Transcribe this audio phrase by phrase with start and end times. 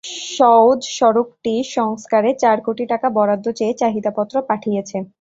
[0.03, 0.09] এরপর
[0.31, 4.97] সওজ সড়কটি সংস্কারে চার কোটি টাকা বরাদ্দ চেয়ে চাহিদাপত্র পাঠিয়েছে।